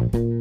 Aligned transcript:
Bye. 0.00 0.39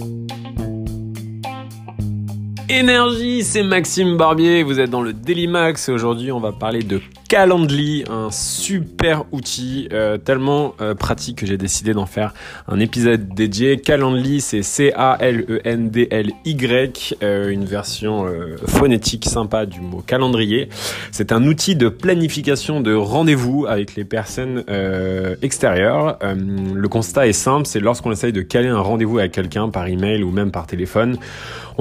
Énergie, 2.72 3.44
c'est 3.44 3.64
Maxime 3.64 4.16
Barbier, 4.16 4.62
vous 4.62 4.80
êtes 4.80 4.92
dans 4.92 5.02
le 5.02 5.12
Daily 5.12 5.48
Max 5.48 5.90
et 5.90 5.92
aujourd'hui 5.92 6.32
on 6.32 6.40
va 6.40 6.52
parler 6.52 6.84
de 6.84 7.02
Calendly, 7.28 8.04
un 8.10 8.30
super 8.32 9.26
outil 9.32 9.88
euh, 9.94 10.18
tellement 10.18 10.74
euh, 10.82 10.96
pratique 10.96 11.38
que 11.38 11.46
j'ai 11.46 11.58
décidé 11.58 11.94
d'en 11.94 12.08
faire 12.08 12.34
un 12.68 12.80
épisode 12.80 13.36
dédié. 13.36 13.78
Calendly, 13.78 14.42
c'est 14.42 14.64
C-A-L-E-N-D-L-Y, 14.64 15.58
euh, 17.22 17.50
une 17.50 17.66
version 17.66 18.26
phonétique 18.66 19.26
sympa 19.26 19.68
du 19.68 19.80
mot 19.80 20.02
calendrier. 20.06 20.70
C'est 21.12 21.32
un 21.32 21.46
outil 21.46 21.76
de 21.76 21.88
planification 21.90 22.82
de 22.82 22.96
rendez-vous 22.96 23.68
avec 23.68 23.96
les 23.96 24.06
personnes 24.06 24.64
extérieures. 25.44 26.18
le 26.24 26.88
constat 26.88 27.28
est 27.28 27.34
simple, 27.34 27.68
c'est 27.68 27.80
lorsqu'on 27.80 28.12
essaye 28.12 28.34
de 28.34 28.42
caler 28.42 28.70
un 28.70 28.82
rendez-vous 28.82 29.20
avec 29.20 29.34
quelqu'un 29.34 29.70
par 29.70 29.86
email 29.88 30.24
ou 30.24 30.32
même 30.32 30.50
par 30.52 30.66
téléphone, 30.66 31.18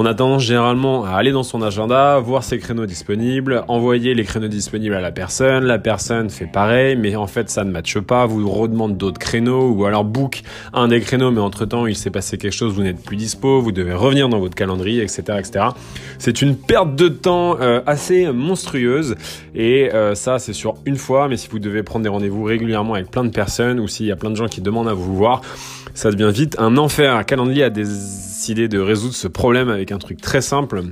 on 0.01 0.07
a 0.07 0.15
tendance 0.15 0.45
généralement 0.45 1.05
à 1.05 1.11
aller 1.11 1.33
dans 1.33 1.43
son 1.43 1.61
agenda, 1.61 2.21
voir 2.21 2.45
ses 2.45 2.59
créneaux 2.59 2.87
disponibles, 2.87 3.65
envoyer 3.67 4.15
les 4.15 4.23
créneaux 4.23 4.47
disponibles 4.47 4.95
à 4.95 5.01
la 5.01 5.11
personne 5.11 5.65
la 5.65 5.81
personne 5.81 6.31
fait 6.31 6.47
pareil, 6.47 6.95
mais 6.95 7.17
en 7.17 7.27
fait 7.27 7.51
ça 7.51 7.65
ne 7.65 7.73
matche 7.73 7.99
pas, 7.99 8.25
vous 8.25 8.49
redemande 8.49 8.97
d'autres 8.97 9.19
créneaux, 9.19 9.71
ou 9.71 9.87
alors 9.87 10.05
book 10.05 10.43
un 10.73 10.87
des 10.87 11.01
créneaux, 11.01 11.33
mais 11.33 11.41
entre-temps 11.41 11.89
il 11.89 11.97
s'est 11.97 12.11
passé 12.11 12.39
quelque 12.39 12.53
chose, 12.53 12.75
vous 12.75 12.85
n'êtes 12.85 13.03
plus 13.03 13.17
dispo, 13.17 13.61
vous 13.61 13.73
devez 13.73 13.93
revenir 13.93 14.29
dans 14.29 14.39
votre 14.39 14.55
calendrier, 14.55 15.03
etc. 15.03 15.23
etc. 15.37 15.65
C'est 16.19 16.43
une 16.43 16.55
perte 16.55 16.95
de 16.95 17.09
temps 17.09 17.57
euh, 17.61 17.81
assez 17.85 18.31
monstrueuse, 18.31 19.17
et 19.57 19.93
euh, 19.93 20.15
ça 20.15 20.39
c'est 20.39 20.53
sur 20.53 20.77
une 20.87 20.97
fois, 20.97 21.27
mais 21.27 21.37
si 21.37 21.49
vous 21.49 21.59
devez 21.59 21.83
prendre 21.83 22.05
des 22.05 22.09
rendez-vous 22.09 22.45
régulièrement 22.45 22.95
avec 22.95 23.11
plein 23.11 23.25
de 23.25 23.31
personnes, 23.31 23.81
ou 23.81 23.89
s'il 23.89 24.07
y 24.07 24.13
a 24.13 24.17
plein 24.17 24.31
de 24.31 24.37
gens 24.37 24.47
qui 24.47 24.61
demandent 24.61 24.89
à 24.89 24.95
vous 24.95 25.17
voir, 25.17 25.43
ça 25.99 26.13
devient 26.13 26.31
vite 26.33 26.55
un 26.61 26.77
enfer. 26.77 27.27
Calendly 27.27 27.61
a 27.65 27.71
décidé 27.71 28.69
de 28.69 28.79
résoudre 28.79 29.15
ce 29.15 29.27
problème 29.27 29.69
avec 29.69 29.91
un 29.91 29.99
truc 29.99 30.21
très 30.21 30.41
simple 30.41 30.83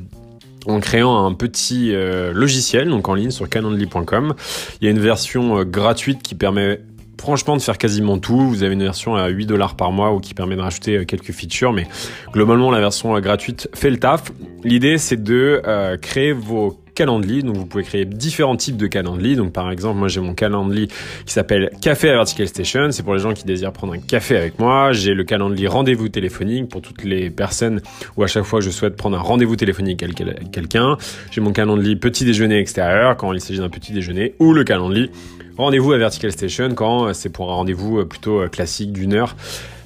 en 0.67 0.81
créant 0.81 1.25
un 1.25 1.33
petit 1.33 1.95
euh, 1.95 2.33
logiciel 2.33 2.89
donc 2.89 3.09
en 3.09 3.15
ligne 3.15 3.31
sur 3.31 3.49
calendly.com. 3.49 4.35
Il 4.81 4.85
y 4.85 4.89
a 4.89 4.91
une 4.91 4.99
version 4.99 5.61
euh, 5.61 5.65
gratuite 5.65 6.25
qui 6.25 6.35
permet 6.35 6.81
franchement 7.21 7.57
de 7.57 7.63
faire 7.63 7.79
quasiment 7.79 8.19
tout. 8.19 8.49
Vous 8.49 8.65
avez 8.65 8.75
une 8.75 8.83
version 8.83 9.15
à 9.15 9.29
8 9.29 9.47
dollars 9.47 9.77
par 9.77 9.93
mois 9.93 10.13
ou 10.13 10.19
qui 10.19 10.35
permet 10.35 10.57
de 10.57 10.63
rajouter 10.63 10.97
euh, 10.97 11.05
quelques 11.05 11.31
features, 11.31 11.73
mais 11.73 11.87
globalement 12.33 12.73
la 12.73 12.81
version 12.81 13.17
gratuite 13.21 13.69
fait 13.75 13.91
le 13.91 13.99
taf. 13.99 14.33
L'idée 14.65 14.99
c'est 14.99 15.23
de 15.23 15.63
créer 16.03 16.33
vos 16.33 16.81
Calendly. 16.97 17.45
Donc 17.45 17.57
vous 17.57 17.67
pouvez 17.67 17.85
créer 17.85 18.05
différents 18.05 18.57
types 18.57 18.77
de 18.77 18.89
Calendly. 18.89 19.37
Donc 19.37 19.53
par 19.53 19.71
exemple, 19.71 19.99
moi 19.99 20.09
j'ai 20.09 20.21
mon 20.21 20.35
Calendly 20.35 20.89
qui 20.89 21.33
s'appelle 21.33 21.71
Café 21.81 22.11
à 22.11 22.15
Vertical 22.15 22.49
Station. 22.49 22.91
C'est 22.91 23.05
pour 23.05 23.15
les 23.15 23.21
gens 23.21 23.33
qui 23.33 23.45
désirent 23.45 23.73
prendre 23.73 23.93
un 23.93 24.01
café 24.01 24.37
avec 24.37 24.59
moi. 24.59 24.91
J'ai 24.93 25.15
le 25.15 25.23
Calendly 25.23 25.69
rendez-vous 25.69 26.09
téléphonique 26.09 26.69
pour 26.69 26.83
toutes 26.83 27.05
les 27.05 27.31
personnes 27.31 27.81
où 28.17 28.25
à 28.25 28.27
chaque 28.27 28.45
fois 28.45 28.61
je 28.61 28.71
souhaite 28.71 28.97
prendre 28.97 29.17
un 29.17 29.23
rendez-vous 29.23 29.55
téléphonique 29.55 30.03
avec 30.03 30.17
quelqu'un. 30.51 30.97
J'ai 31.31 31.41
mon 31.41 31.53
Calendly 31.53 31.95
petit 31.95 32.25
déjeuner 32.25 32.59
extérieur 32.59 33.17
quand 33.17 33.33
il 33.33 33.41
s'agit 33.41 33.61
d'un 33.61 33.69
petit 33.69 33.93
déjeuner 33.93 34.35
ou 34.41 34.53
le 34.53 34.65
Calendly 34.65 35.11
rendez-vous 35.57 35.93
à 35.93 35.99
Vertical 35.99 36.33
Station 36.33 36.75
quand 36.75 37.15
c'est 37.15 37.31
pour 37.31 37.51
un 37.51 37.55
rendez-vous 37.55 38.05
plutôt 38.07 38.49
classique 38.49 38.93
d'une 38.93 39.13
heure. 39.13 39.37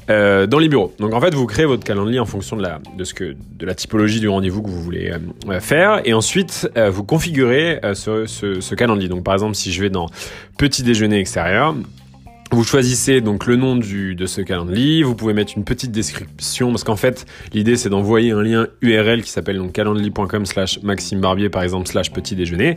Euh, 0.09 0.47
dans 0.47 0.59
les 0.59 0.69
bureaux. 0.69 0.93
Donc 0.99 1.15
en 1.15 1.21
fait, 1.21 1.35
vous 1.35 1.47
créez 1.47 1.67
votre 1.67 1.85
calendrier 1.85 2.19
en 2.19 2.27
fonction 2.27 2.57
de 2.57 2.63
la, 2.63 3.75
typologie 3.75 4.19
du 4.19 4.29
rendez-vous 4.29 4.63
que 4.63 4.69
vous 4.69 4.83
voulez 4.83 5.13
euh, 5.49 5.61
faire, 5.61 6.01
et 6.05 6.15
ensuite 6.15 6.69
euh, 6.77 6.91
vous 6.91 7.05
configurez 7.05 7.81
ce, 7.95 8.27
ce, 8.27 8.61
ce 8.61 8.75
calendrier. 8.75 9.09
Donc 9.09 9.23
par 9.23 9.35
exemple, 9.35 9.55
si 9.55 9.73
je 9.73 9.81
vais 9.83 9.91
dans 9.91 10.09
petit 10.59 10.83
déjeuner 10.83 11.19
extérieur, 11.19 11.75
vous 12.53 12.65
choisissez 12.65 13.21
donc 13.21 13.47
le 13.47 13.55
nom 13.55 13.77
du, 13.77 14.17
de 14.17 14.27
ce 14.27 14.41
calendrier, 14.41 15.05
vous 15.05 15.15
pouvez 15.15 15.35
mettre 15.35 15.53
une 15.57 15.63
petite 15.65 15.93
description 15.93 16.71
parce 16.71 16.83
qu'en 16.83 16.97
fait 16.97 17.25
l'idée 17.53 17.77
c'est 17.77 17.89
d'envoyer 17.89 18.33
un 18.33 18.43
lien 18.43 18.67
URL 18.81 19.23
qui 19.23 19.31
s'appelle 19.31 19.57
donc 19.57 19.73
calendly.com 19.73 20.47
slash 20.47 20.83
Maxime 20.83 21.21
Barbier 21.21 21.49
par 21.49 21.63
exemple 21.63 21.87
slash 21.87 22.11
petit 22.11 22.35
déjeuner. 22.35 22.75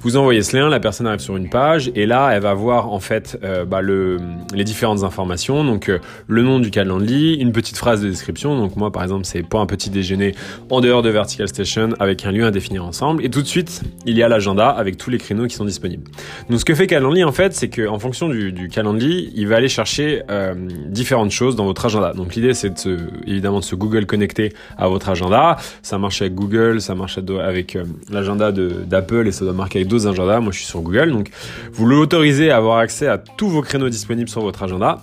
Vous 0.00 0.16
envoyez 0.16 0.42
ce 0.42 0.56
lien, 0.56 0.68
la 0.68 0.80
personne 0.80 1.06
arrive 1.06 1.20
sur 1.20 1.36
une 1.36 1.48
page 1.48 1.92
et 1.94 2.04
là 2.04 2.30
elle 2.32 2.42
va 2.42 2.54
voir 2.54 2.92
en 2.92 2.98
fait 2.98 3.38
euh, 3.44 3.64
bah, 3.64 3.80
le, 3.80 4.18
les 4.54 4.64
différentes 4.64 5.04
informations 5.04 5.64
donc 5.64 5.88
euh, 5.88 6.00
le 6.26 6.42
nom 6.42 6.58
du 6.58 6.72
calendrier, 6.72 7.38
une 7.40 7.52
petite 7.52 7.76
phrase 7.76 8.02
de 8.02 8.08
description 8.08 8.56
donc 8.56 8.74
moi 8.76 8.90
par 8.90 9.04
exemple 9.04 9.24
c'est 9.24 9.42
pour 9.42 9.60
un 9.60 9.66
petit 9.66 9.90
déjeuner 9.90 10.34
en 10.68 10.80
dehors 10.80 11.02
de 11.02 11.10
Vertical 11.10 11.46
Station 11.46 11.90
avec 12.00 12.26
un 12.26 12.32
lieu 12.32 12.44
à 12.44 12.50
définir 12.50 12.84
ensemble 12.84 13.24
et 13.24 13.30
tout 13.30 13.42
de 13.42 13.46
suite 13.46 13.82
il 14.04 14.16
y 14.16 14.22
a 14.24 14.28
l'agenda 14.28 14.68
avec 14.68 14.96
tous 14.96 15.10
les 15.10 15.18
créneaux 15.18 15.46
qui 15.46 15.54
sont 15.54 15.64
disponibles. 15.64 16.10
Donc 16.50 16.58
ce 16.58 16.64
que 16.64 16.74
fait 16.74 16.88
Calendly 16.88 17.22
en 17.22 17.32
fait 17.32 17.54
c'est 17.54 17.68
que 17.68 17.86
en 17.86 18.00
fonction 18.00 18.28
du, 18.28 18.50
du 18.50 18.68
calendrier 18.68 19.11
il 19.12 19.46
va 19.48 19.56
aller 19.56 19.68
chercher 19.68 20.22
euh, 20.30 20.54
différentes 20.88 21.30
choses 21.30 21.56
dans 21.56 21.64
votre 21.64 21.84
agenda. 21.84 22.12
Donc 22.12 22.34
l'idée 22.34 22.54
c'est 22.54 22.86
de 22.86 22.98
évidemment 23.26 23.60
de 23.60 23.64
se 23.64 23.74
Google 23.74 24.06
connecter 24.06 24.52
à 24.76 24.88
votre 24.88 25.08
agenda. 25.08 25.56
Ça 25.82 25.98
marche 25.98 26.22
avec 26.22 26.34
Google, 26.34 26.80
ça 26.80 26.94
marche 26.94 27.18
avec 27.18 27.76
euh, 27.76 27.84
l'agenda 28.10 28.52
d'Apple 28.52 29.26
et 29.26 29.32
ça 29.32 29.44
doit 29.44 29.54
marcher 29.54 29.78
avec 29.78 29.88
d'autres 29.88 30.06
agendas. 30.06 30.40
Moi 30.40 30.52
je 30.52 30.58
suis 30.58 30.66
sur 30.66 30.80
Google, 30.80 31.12
donc 31.12 31.30
vous 31.72 31.86
l'autorisez 31.86 32.50
à 32.50 32.56
avoir 32.56 32.78
accès 32.78 33.06
à 33.06 33.18
tous 33.18 33.48
vos 33.48 33.62
créneaux 33.62 33.88
disponibles 33.88 34.28
sur 34.28 34.42
votre 34.42 34.62
agenda. 34.62 35.02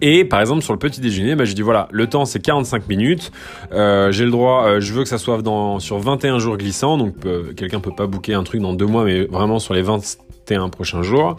Et 0.00 0.24
par 0.24 0.40
exemple 0.40 0.62
sur 0.62 0.72
le 0.72 0.78
petit 0.78 1.00
déjeuner, 1.00 1.34
bah, 1.34 1.44
je 1.44 1.52
dis 1.52 1.62
voilà, 1.62 1.88
le 1.90 2.06
temps 2.06 2.24
c'est 2.24 2.40
45 2.40 2.88
minutes, 2.88 3.32
euh, 3.72 4.12
j'ai 4.12 4.24
le 4.24 4.30
droit, 4.30 4.78
je 4.78 4.92
veux 4.92 5.02
que 5.02 5.08
ça 5.08 5.18
soit 5.18 5.42
dans, 5.42 5.78
sur 5.78 5.98
21 5.98 6.38
jours 6.38 6.56
glissants, 6.56 6.96
donc 6.96 7.16
quelqu'un 7.56 7.80
peut 7.80 7.94
pas 7.94 8.06
booker 8.06 8.34
un 8.34 8.44
truc 8.44 8.60
dans 8.60 8.72
deux 8.72 8.86
mois, 8.86 9.04
mais 9.04 9.24
vraiment 9.24 9.58
sur 9.58 9.74
les 9.74 9.82
20 9.82 10.29
un 10.56 10.68
prochain 10.68 11.02
jour. 11.02 11.36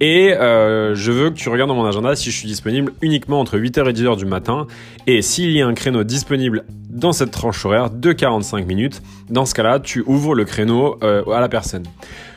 Et 0.00 0.32
euh, 0.32 0.94
je 0.94 1.12
veux 1.12 1.30
que 1.30 1.36
tu 1.36 1.48
regardes 1.48 1.68
dans 1.68 1.76
mon 1.76 1.86
agenda 1.86 2.14
si 2.16 2.30
je 2.30 2.36
suis 2.36 2.48
disponible 2.48 2.92
uniquement 3.02 3.40
entre 3.40 3.58
8h 3.58 3.88
et 3.88 3.92
10h 3.92 4.16
du 4.16 4.26
matin. 4.26 4.66
Et 5.06 5.22
s'il 5.22 5.50
y 5.50 5.60
a 5.60 5.66
un 5.66 5.74
créneau 5.74 6.04
disponible 6.04 6.64
dans 6.88 7.12
cette 7.12 7.30
tranche 7.30 7.64
horaire 7.64 7.90
de 7.90 8.12
45 8.12 8.66
minutes, 8.66 9.02
dans 9.28 9.46
ce 9.46 9.54
cas-là, 9.54 9.80
tu 9.80 10.02
ouvres 10.06 10.34
le 10.34 10.44
créneau 10.44 10.98
euh, 11.02 11.24
à 11.30 11.40
la 11.40 11.48
personne. 11.48 11.84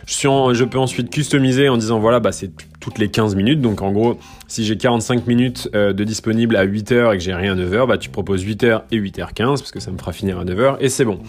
Je, 0.05 0.63
peux 0.65 0.79
ensuite 0.79 1.09
customiser 1.09 1.69
en 1.69 1.77
disant 1.77 1.99
voilà, 1.99 2.19
bah, 2.19 2.31
c'est 2.31 2.51
toutes 2.79 2.97
les 2.97 3.09
15 3.09 3.35
minutes. 3.35 3.61
Donc 3.61 3.81
en 3.81 3.91
gros, 3.91 4.19
si 4.47 4.65
j'ai 4.65 4.77
45 4.77 5.27
minutes 5.27 5.69
euh, 5.75 5.93
de 5.93 6.03
disponible 6.03 6.55
à 6.55 6.65
8h 6.65 7.13
et 7.13 7.17
que 7.17 7.23
j'ai 7.23 7.33
rien 7.33 7.53
à 7.53 7.61
9h, 7.61 7.87
bah, 7.87 7.97
tu 7.97 8.09
proposes 8.09 8.45
8h 8.45 8.83
et 8.91 8.99
8h15 8.99 9.45
parce 9.45 9.71
que 9.71 9.79
ça 9.79 9.91
me 9.91 9.97
fera 9.97 10.11
finir 10.11 10.39
à 10.39 10.45
9h 10.45 10.77
et 10.79 10.89
c'est 10.89 11.05
bon. 11.05 11.19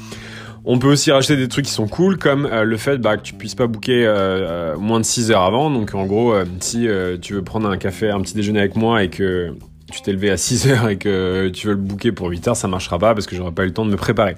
On 0.66 0.78
peut 0.78 0.90
aussi 0.90 1.12
racheter 1.12 1.36
des 1.36 1.48
trucs 1.48 1.66
qui 1.66 1.72
sont 1.72 1.86
cool, 1.86 2.16
comme 2.16 2.46
euh, 2.46 2.64
le 2.64 2.76
fait 2.78 2.96
bah, 2.96 3.18
que 3.18 3.22
tu 3.22 3.34
puisses 3.34 3.54
pas 3.54 3.66
booker 3.66 4.06
euh, 4.06 4.12
euh, 4.14 4.76
moins 4.78 4.98
de 4.98 5.04
6 5.04 5.30
heures 5.30 5.42
avant. 5.42 5.70
Donc 5.70 5.94
en 5.94 6.06
gros, 6.06 6.34
si 6.60 6.88
tu 7.20 7.34
veux 7.34 7.42
prendre 7.42 7.68
un 7.68 7.76
café, 7.76 8.10
un 8.10 8.20
petit 8.20 8.34
déjeuner 8.34 8.60
avec 8.60 8.74
moi 8.74 9.02
et 9.02 9.10
que 9.10 9.52
tu 9.92 10.00
t'es 10.00 10.12
levé 10.12 10.30
à 10.30 10.38
6 10.38 10.68
heures 10.70 10.88
et 10.88 10.96
que 10.96 11.48
tu 11.50 11.66
veux 11.66 11.74
le 11.74 11.78
booker 11.78 12.12
pour 12.12 12.28
8 12.28 12.48
heures, 12.48 12.56
ça 12.56 12.68
marchera 12.68 12.98
pas 12.98 13.12
parce 13.14 13.26
que 13.26 13.36
j'aurai 13.36 13.52
pas 13.52 13.64
eu 13.64 13.66
le 13.66 13.74
temps 13.74 13.84
de 13.84 13.90
me 13.90 13.96
préparer. 13.96 14.36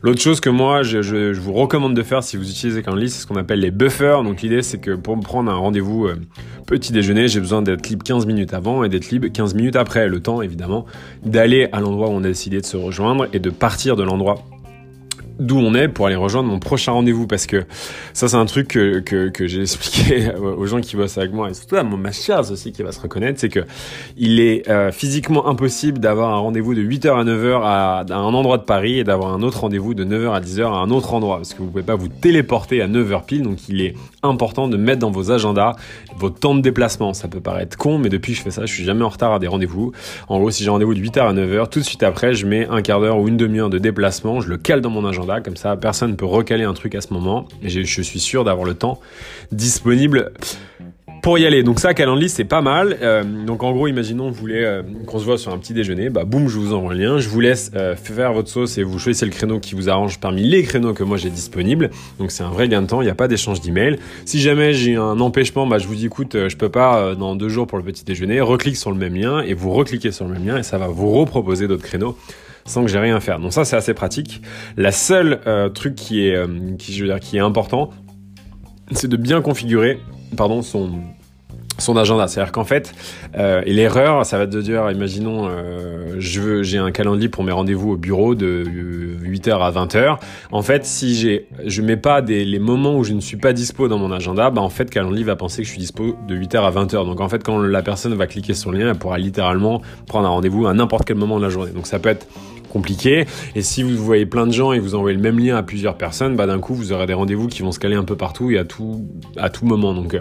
L'autre 0.00 0.22
chose 0.22 0.40
que 0.40 0.48
moi, 0.48 0.84
je, 0.84 1.32
vous 1.32 1.52
recommande 1.52 1.94
de 1.94 2.02
faire 2.04 2.22
si 2.22 2.36
vous 2.36 2.48
utilisez 2.48 2.82
Calendly, 2.82 3.10
c'est 3.10 3.22
ce 3.22 3.26
qu'on 3.26 3.36
appelle 3.36 3.58
les 3.58 3.72
buffers. 3.72 4.22
Donc 4.22 4.42
l'idée, 4.42 4.62
c'est 4.62 4.78
que 4.78 4.92
pour 4.92 5.16
me 5.16 5.22
prendre 5.22 5.50
un 5.50 5.56
rendez-vous 5.56 6.08
petit 6.66 6.92
déjeuner, 6.92 7.26
j'ai 7.26 7.40
besoin 7.40 7.62
d'être 7.62 7.88
libre 7.88 8.04
15 8.04 8.24
minutes 8.24 8.54
avant 8.54 8.84
et 8.84 8.88
d'être 8.88 9.10
libre 9.10 9.26
15 9.26 9.54
minutes 9.54 9.74
après. 9.74 10.06
Le 10.06 10.20
temps, 10.20 10.40
évidemment, 10.40 10.86
d'aller 11.24 11.68
à 11.72 11.80
l'endroit 11.80 12.08
où 12.08 12.12
on 12.12 12.22
a 12.22 12.28
décidé 12.28 12.60
de 12.60 12.66
se 12.66 12.76
rejoindre 12.76 13.26
et 13.32 13.40
de 13.40 13.50
partir 13.50 13.96
de 13.96 14.04
l'endroit 14.04 14.36
d'où 15.38 15.58
on 15.58 15.74
est 15.74 15.88
pour 15.88 16.06
aller 16.06 16.16
rejoindre 16.16 16.48
mon 16.48 16.58
prochain 16.58 16.92
rendez-vous 16.92 17.26
parce 17.26 17.46
que 17.46 17.64
ça 18.12 18.28
c'est 18.28 18.36
un 18.36 18.46
truc 18.46 18.68
que, 18.68 18.98
que, 19.00 19.46
j'ai 19.46 19.62
expliqué 19.62 20.30
aux 20.36 20.66
gens 20.66 20.80
qui 20.80 20.96
bossent 20.96 21.18
avec 21.18 21.32
moi 21.32 21.50
et 21.50 21.54
surtout 21.54 21.76
à 21.76 21.82
mon 21.82 21.96
ma 21.96 22.10
aussi 22.50 22.72
qui 22.72 22.82
va 22.82 22.92
se 22.92 23.00
reconnaître 23.00 23.38
c'est 23.38 23.48
que 23.48 23.60
il 24.16 24.40
est 24.40 24.68
euh, 24.68 24.90
physiquement 24.90 25.46
impossible 25.46 25.98
d'avoir 25.98 26.34
un 26.34 26.38
rendez-vous 26.38 26.74
de 26.74 26.82
8h 26.82 27.20
à 27.20 27.24
9h 27.24 27.60
à, 27.62 28.04
un 28.10 28.34
endroit 28.34 28.58
de 28.58 28.64
Paris 28.64 28.98
et 28.98 29.04
d'avoir 29.04 29.32
un 29.32 29.42
autre 29.42 29.60
rendez-vous 29.60 29.94
de 29.94 30.04
9h 30.04 30.32
à 30.32 30.40
10h 30.40 30.64
à 30.64 30.78
un 30.78 30.90
autre 30.90 31.14
endroit 31.14 31.36
parce 31.36 31.54
que 31.54 31.58
vous 31.58 31.68
pouvez 31.68 31.82
pas 31.82 31.94
vous 31.94 32.08
téléporter 32.08 32.82
à 32.82 32.88
9h 32.88 33.24
pile 33.24 33.42
donc 33.42 33.68
il 33.68 33.80
est 33.80 33.94
important 34.22 34.68
de 34.68 34.76
mettre 34.76 35.00
dans 35.00 35.10
vos 35.10 35.30
agendas 35.30 35.76
votre 36.18 36.38
temps 36.38 36.54
de 36.54 36.60
déplacement. 36.60 37.14
Ça 37.14 37.28
peut 37.28 37.40
paraître 37.40 37.76
con 37.76 37.98
mais 37.98 38.08
depuis 38.08 38.32
que 38.32 38.38
je 38.38 38.42
fais 38.42 38.50
ça 38.50 38.66
je 38.66 38.72
suis 38.72 38.84
jamais 38.84 39.04
en 39.04 39.08
retard 39.08 39.32
à 39.32 39.38
des 39.38 39.46
rendez-vous. 39.46 39.92
En 40.28 40.38
gros 40.38 40.50
si 40.50 40.64
j'ai 40.64 40.70
rendez-vous 40.70 40.94
de 40.94 41.00
8h 41.00 41.20
à 41.20 41.32
9h 41.32 41.68
tout 41.68 41.78
de 41.78 41.84
suite 41.84 42.02
après 42.02 42.34
je 42.34 42.46
mets 42.46 42.66
un 42.66 42.82
quart 42.82 43.00
d'heure 43.00 43.18
ou 43.18 43.28
une 43.28 43.36
demi-heure 43.36 43.70
de 43.70 43.78
déplacement 43.78 44.40
je 44.40 44.48
le 44.48 44.56
cale 44.56 44.80
dans 44.80 44.90
mon 44.90 45.06
agenda 45.06 45.27
comme 45.42 45.56
ça 45.56 45.76
personne 45.76 46.12
ne 46.12 46.16
peut 46.16 46.26
recaler 46.26 46.64
un 46.64 46.74
truc 46.74 46.94
à 46.94 47.00
ce 47.00 47.12
moment, 47.12 47.46
et 47.62 47.68
je, 47.68 48.02
suis 48.02 48.20
sûr 48.20 48.44
d'avoir 48.44 48.66
le 48.66 48.74
temps 48.74 49.00
disponible 49.52 50.32
pour 51.22 51.38
y 51.38 51.46
aller. 51.46 51.62
Donc 51.62 51.80
ça, 51.80 51.94
Calendly, 51.94 52.28
c'est 52.28 52.44
pas 52.44 52.62
mal. 52.62 52.96
Euh, 53.02 53.24
donc 53.24 53.62
en 53.62 53.72
gros, 53.72 53.88
imaginons 53.88 54.28
vous 54.28 54.34
voulez 54.34 54.62
euh, 54.62 54.82
qu'on 55.06 55.18
se 55.18 55.24
voit 55.24 55.38
sur 55.38 55.52
un 55.52 55.58
petit 55.58 55.74
déjeuner, 55.74 56.10
bah 56.10 56.24
boum, 56.24 56.48
je 56.48 56.58
vous 56.58 56.72
envoie 56.72 56.94
le 56.94 57.00
lien, 57.00 57.18
je 57.18 57.28
vous 57.28 57.40
laisse 57.40 57.70
euh, 57.74 57.96
faire 57.96 58.32
votre 58.32 58.48
sauce 58.48 58.78
et 58.78 58.82
vous 58.82 58.98
choisissez 58.98 59.26
le 59.26 59.32
créneau 59.32 59.58
qui 59.58 59.74
vous 59.74 59.88
arrange 59.88 60.20
parmi 60.20 60.42
les 60.42 60.62
créneaux 60.62 60.94
que 60.94 61.04
moi 61.04 61.16
j'ai 61.16 61.30
disponibles. 61.30 61.90
Donc 62.18 62.30
c'est 62.30 62.44
un 62.44 62.50
vrai 62.50 62.68
gain 62.68 62.82
de 62.82 62.86
temps, 62.86 63.02
il 63.02 63.04
n'y 63.04 63.10
a 63.10 63.14
pas 63.16 63.28
d'échange 63.28 63.60
d'email. 63.60 63.98
Si 64.24 64.40
jamais 64.40 64.72
j'ai 64.72 64.96
un 64.96 65.20
empêchement, 65.20 65.66
bah 65.66 65.78
je 65.78 65.86
vous 65.86 65.96
dis 65.96 66.06
écoute, 66.06 66.36
je 66.48 66.56
peux 66.56 66.70
pas 66.70 67.14
dans 67.14 67.34
deux 67.34 67.48
jours 67.48 67.66
pour 67.66 67.78
le 67.78 67.84
petit 67.84 68.04
déjeuner, 68.04 68.40
reclique 68.40 68.76
sur 68.76 68.90
le 68.90 68.96
même 68.96 69.14
lien 69.14 69.40
et 69.40 69.54
vous 69.54 69.70
recliquez 69.72 70.12
sur 70.12 70.26
le 70.26 70.32
même 70.32 70.46
lien 70.46 70.58
et 70.58 70.62
ça 70.62 70.78
va 70.78 70.86
vous 70.86 71.10
reproposer 71.10 71.68
d'autres 71.68 71.84
créneaux 71.84 72.16
sans 72.68 72.82
que 72.82 72.88
j'ai 72.88 72.98
rien 72.98 73.16
à 73.16 73.20
faire. 73.20 73.40
Donc 73.40 73.52
ça 73.52 73.64
c'est 73.64 73.76
assez 73.76 73.94
pratique. 73.94 74.42
La 74.76 74.92
seule 74.92 75.40
euh, 75.46 75.68
truc 75.68 75.94
qui 75.94 76.26
est, 76.26 76.34
euh, 76.34 76.46
qui, 76.78 76.92
je 76.92 77.02
veux 77.02 77.08
dire, 77.08 77.20
qui 77.20 77.36
est 77.36 77.40
important, 77.40 77.90
c'est 78.92 79.08
de 79.08 79.16
bien 79.16 79.40
configurer 79.42 80.00
pardon, 80.36 80.62
son, 80.62 80.90
son 81.78 81.96
agenda. 81.96 82.26
C'est-à-dire 82.28 82.52
qu'en 82.52 82.64
fait, 82.64 82.94
euh, 83.36 83.62
et 83.64 83.72
l'erreur, 83.72 84.26
ça 84.26 84.38
va 84.38 84.46
te 84.46 84.56
dire, 84.56 84.90
imaginons, 84.90 85.48
euh, 85.48 86.16
j'ai 86.18 86.78
un 86.78 86.90
calendrier 86.90 87.28
pour 87.28 87.44
mes 87.44 87.52
rendez-vous 87.52 87.92
au 87.92 87.96
bureau 87.96 88.34
de 88.34 88.64
8h 89.22 89.58
à 89.60 89.70
20h. 89.70 90.18
En 90.52 90.62
fait, 90.62 90.84
si 90.84 91.14
j'ai, 91.14 91.48
je 91.64 91.82
mets 91.82 91.96
pas 91.96 92.22
des, 92.22 92.44
les 92.44 92.58
moments 92.58 92.96
où 92.96 93.04
je 93.04 93.12
ne 93.12 93.20
suis 93.20 93.36
pas 93.36 93.52
dispo 93.52 93.88
dans 93.88 93.98
mon 93.98 94.12
agenda, 94.12 94.50
bah 94.50 94.62
en 94.62 94.70
fait, 94.70 94.90
Calendly 94.90 95.24
va 95.24 95.36
penser 95.36 95.62
que 95.62 95.66
je 95.66 95.72
suis 95.72 95.80
dispo 95.80 96.16
de 96.26 96.36
8h 96.36 96.58
à 96.58 96.70
20h. 96.70 97.06
Donc 97.06 97.20
en 97.20 97.28
fait, 97.28 97.42
quand 97.42 97.58
la 97.58 97.82
personne 97.82 98.14
va 98.14 98.26
cliquer 98.26 98.54
sur 98.54 98.72
le 98.72 98.78
lien, 98.78 98.90
elle 98.90 98.98
pourra 98.98 99.18
littéralement 99.18 99.80
prendre 100.06 100.26
un 100.26 100.30
rendez-vous 100.30 100.66
à 100.66 100.74
n'importe 100.74 101.06
quel 101.06 101.16
moment 101.16 101.38
de 101.38 101.44
la 101.44 101.50
journée. 101.50 101.72
Donc 101.72 101.86
ça 101.86 101.98
peut 101.98 102.08
être 102.08 102.26
compliqué. 102.68 103.26
Et 103.54 103.62
si 103.62 103.82
vous 103.82 103.96
voyez 103.96 104.26
plein 104.26 104.46
de 104.46 104.52
gens 104.52 104.72
et 104.72 104.78
vous 104.78 104.94
envoyez 104.94 105.16
le 105.16 105.22
même 105.22 105.38
lien 105.38 105.56
à 105.56 105.62
plusieurs 105.62 105.96
personnes, 105.96 106.36
bah 106.36 106.46
d'un 106.46 106.58
coup 106.58 106.74
vous 106.74 106.92
aurez 106.92 107.06
des 107.06 107.14
rendez-vous 107.14 107.48
qui 107.48 107.62
vont 107.62 107.72
se 107.72 107.78
caler 107.78 107.96
un 107.96 108.04
peu 108.04 108.16
partout 108.16 108.50
et 108.50 108.58
à 108.58 108.64
tout 108.64 109.06
moment. 109.62 109.94
Donc 109.94 110.14
euh, 110.14 110.20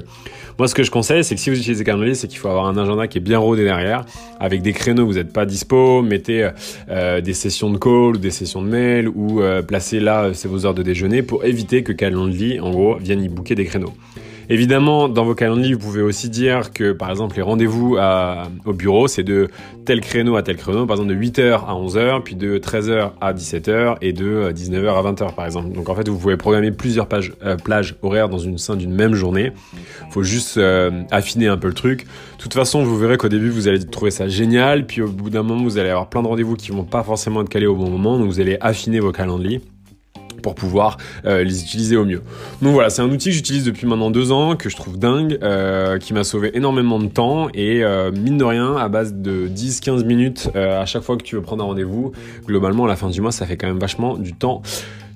moi 0.58 0.68
ce 0.68 0.76
que 0.76 0.84
je 0.84 0.92
conseille 0.92 1.24
c'est 1.24 1.36
que 1.36 1.42
si 1.42 1.50
vous 1.50 1.58
utilisez 1.58 1.84
Calendly, 1.84 2.16
c'est 2.16 2.28
qu'il 2.28 2.40
faut 2.40 2.50
avoir 2.50 2.68
un 2.68 2.78
agenda 2.78 3.08
qui 3.08 3.18
est 3.18 3.22
bien 3.22 3.40
rodé 3.40 3.64
derrière, 3.64 4.06
avec 4.40 4.62
des 4.62 4.74
créneaux 4.74 5.06
vous 5.06 5.16
n'êtes 5.16 5.34
pas 5.34 5.46
dispo, 5.46 6.02
mettez 6.02 6.50
euh, 6.90 7.22
des 7.22 7.34
sessions 7.34 7.70
de 7.70 7.78
call 7.78 8.16
ou 8.16 8.18
des 8.18 8.32
sessions 8.32 8.62
de 8.62 8.68
mail 8.68 9.08
ou 9.08 9.42
euh, 9.42 9.62
placez 9.62 10.00
là 10.00 10.32
c'est 10.34 10.48
vos 10.48 10.66
heures 10.66 10.74
de 10.74 10.84
déjeuner 10.84 11.22
pour 11.22 11.46
éviter 11.46 11.84
que 11.84 11.92
Calendly 11.92 12.60
en 12.60 12.72
gros 12.72 12.96
vienne 12.98 13.24
y 13.24 13.30
booker 13.30 13.56
des 13.56 13.66
créneaux. 13.66 13.94
Évidemment, 14.50 15.10
dans 15.10 15.26
vos 15.26 15.36
calendriers, 15.36 15.74
vous 15.74 15.80
pouvez 15.80 16.02
aussi 16.02 16.30
dire 16.30 16.72
que, 16.72 16.94
par 16.94 17.10
exemple, 17.10 17.36
les 17.36 17.42
rendez-vous 17.42 17.98
au 18.66 18.74
bureau, 18.74 19.08
c'est 19.08 19.24
de 19.24 19.50
tel 19.86 20.02
créneau 20.02 20.36
à 20.36 20.44
tel 20.44 20.58
créneau, 20.58 20.86
par 20.86 20.98
exemple 20.98 21.14
de 21.14 21.20
8h 21.20 21.66
à 21.66 21.74
11h, 21.74 22.24
puis 22.24 22.36
de 22.36 22.58
13h 22.58 23.12
à 23.22 23.34
17h 23.34 23.98
et 24.02 24.14
de 24.14 24.52
19h 24.54 24.76
euh, 24.76 24.94
à 24.94 25.02
20h, 25.02 25.34
par 25.34 25.46
exemple. 25.46 25.72
Donc 25.72 25.90
en 25.90 25.96
fait, 25.96 26.08
vous 26.08 26.18
pouvez 26.18 26.38
programmer 26.38 26.72
plusieurs 26.72 27.08
euh, 27.14 27.58
plages 27.58 27.96
horaires 28.02 28.30
dans 28.30 28.38
une 28.38 28.58
sein 28.58 28.76
d'une 28.76 28.94
même 28.94 29.14
journée. 29.14 29.52
Faut 30.12 30.24
juste 30.24 30.58
euh, 30.58 31.04
affiner 31.12 31.48
un 31.48 31.58
peu 31.58 31.68
le 31.68 31.74
truc. 31.74 32.06
De 32.38 32.42
toute 32.42 32.54
façon, 32.54 32.84
vous 32.84 32.98
verrez 32.98 33.18
qu'au 33.18 33.30
début, 33.30 33.50
vous 33.50 33.68
allez 33.68 33.84
trouver 33.86 34.12
ça 34.12 34.28
génial, 34.28 34.86
puis 34.86 35.02
au 35.02 35.10
bout 35.10 35.30
d'un 35.30 35.44
moment, 35.44 35.64
vous 35.64 35.78
allez 35.78 35.90
avoir 35.90 36.10
plein 36.10 36.22
de 36.22 36.28
rendez-vous 36.28 36.56
qui 36.56 36.72
vont 36.72 36.84
pas 36.84 37.04
forcément 37.04 37.42
être 37.42 37.50
calés 37.50 37.68
au 37.68 37.76
bon 37.76 37.90
moment, 37.90 38.18
donc 38.18 38.28
vous 38.28 38.40
allez 38.40 38.58
affiner 38.62 39.00
vos 39.00 39.12
calendriers 39.12 39.62
pour 40.48 40.56
pouvoir 40.56 40.96
euh, 41.26 41.44
les 41.44 41.62
utiliser 41.62 41.98
au 41.98 42.06
mieux. 42.06 42.22
Donc 42.62 42.72
voilà, 42.72 42.90
c'est 42.90 43.02
un 43.02 43.10
outil 43.10 43.30
que 43.30 43.36
j'utilise 43.36 43.66
depuis 43.66 43.86
maintenant 43.86 44.12
deux 44.12 44.32
ans, 44.32 44.56
que 44.56 44.70
je 44.70 44.78
trouve 44.78 44.98
dingue, 44.98 45.38
euh, 45.44 45.98
qui 45.98 46.14
m'a 46.14 46.24
sauvé 46.24 46.56
énormément 46.56 47.00
de 47.00 47.08
temps 47.08 47.50
et 47.54 47.84
euh, 47.84 48.14
mine 48.14 48.38
de 48.38 48.46
rien, 48.46 48.78
à 48.78 48.88
base 48.88 49.14
de 49.14 49.50
10-15 49.50 50.06
minutes 50.06 50.50
à 50.56 50.86
chaque 50.86 51.04
fois 51.04 51.18
que 51.18 51.24
tu 51.24 51.36
veux 51.36 51.42
prendre 51.42 51.66
un 51.66 51.68
rendez-vous, 51.68 52.14
globalement 52.46 52.86
à 52.86 52.88
la 52.88 52.96
fin 52.96 53.10
du 53.10 53.20
mois, 53.20 53.34
ça 53.34 53.46
fait 53.46 53.58
quand 53.58 53.68
même 53.68 53.80
vachement 53.80 54.16
du 54.16 54.34
temps 54.34 54.62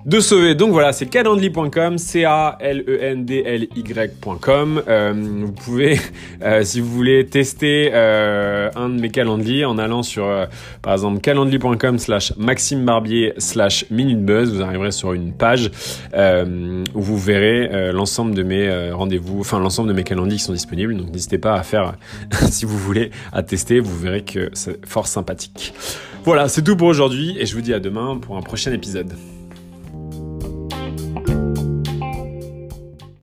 de 0.06 0.20
sauver. 0.20 0.56
Donc 0.56 0.72
voilà, 0.72 0.94
c'est 0.94 1.06
calendly.com, 1.06 1.98
C-A-L-E-N-D-L-Y.com. 1.98 4.84
Euh, 4.88 5.14
vous 5.16 5.52
pouvez, 5.52 6.00
euh, 6.44 6.64
si 6.64 6.80
vous 6.80 6.90
voulez 6.90 7.28
tester 7.28 7.92
euh, 7.94 8.70
un 8.76 8.90
de 8.90 9.00
mes 9.00 9.10
calendly 9.10 9.64
en 9.66 9.78
allant 9.78 10.02
sur, 10.04 10.26
euh, 10.26 10.46
par 10.82 10.94
exemple, 10.94 11.20
calendly.com 11.22 12.00
slash 12.00 12.34
Maxime 12.38 12.86
Barbier 12.86 13.34
slash 13.38 13.86
minutebuzz, 13.92 14.54
vous 14.54 14.62
arriverez 14.62 14.92
sur 14.92 15.14
une 15.14 15.34
page 15.34 15.72
où 16.14 17.02
vous 17.02 17.18
verrez 17.18 17.92
l'ensemble 17.92 18.34
de 18.34 18.44
mes 18.44 18.92
rendez-vous, 18.92 19.40
enfin 19.40 19.60
l'ensemble 19.60 19.90
de 19.90 19.94
mes 19.94 20.04
calendly 20.04 20.38
qui 20.38 20.44
sont 20.44 20.54
disponibles. 20.54 20.96
Donc 20.96 21.12
n'hésitez 21.12 21.38
pas 21.38 21.56
à 21.56 21.64
faire, 21.64 21.96
si 22.50 22.66
vous 22.66 22.78
voulez, 22.78 23.12
à 23.32 23.44
tester. 23.44 23.80
Vous 23.80 23.98
verrez 23.98 24.24
que 24.24 24.50
c'est 24.54 24.86
fort 24.86 25.08
sympathique. 25.08 25.74
Voilà, 26.24 26.48
c'est 26.48 26.64
tout 26.64 26.76
pour 26.76 26.88
aujourd'hui 26.88 27.36
et 27.40 27.46
je 27.46 27.56
vous 27.56 27.62
dis 27.62 27.74
à 27.74 27.80
demain 27.80 28.18
pour 28.18 28.38
un 28.38 28.42
prochain 28.42 28.72
épisode. 28.72 29.14